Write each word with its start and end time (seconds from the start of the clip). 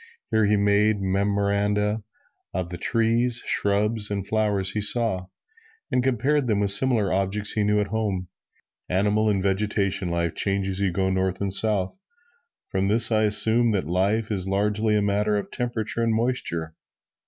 Here 0.31 0.45
he 0.47 0.57
made 0.57 0.99
memoranda 0.99 2.01
of 2.55 2.69
the 2.69 2.77
trees, 2.79 3.43
shrubs 3.45 4.09
and 4.09 4.27
flowers 4.27 4.71
he 4.71 4.81
saw, 4.81 5.27
and 5.91 6.03
compared 6.03 6.47
them 6.47 6.59
with 6.59 6.71
similar 6.71 7.13
objects 7.13 7.51
he 7.51 7.63
knew 7.63 7.79
at 7.79 7.89
home. 7.89 8.27
"Animal 8.89 9.29
and 9.29 9.43
vegetable 9.43 10.11
life 10.11 10.33
change 10.33 10.67
as 10.67 10.79
you 10.79 10.91
go 10.91 11.11
North 11.11 11.39
and 11.39 11.53
South; 11.53 11.99
from 12.67 12.87
this 12.87 13.11
I 13.11 13.25
assume 13.25 13.73
that 13.73 13.85
life 13.85 14.31
is 14.31 14.47
largely 14.47 14.95
a 14.95 15.03
matter 15.03 15.37
of 15.37 15.51
temperature 15.51 16.01
and 16.03 16.15
moisture." 16.15 16.73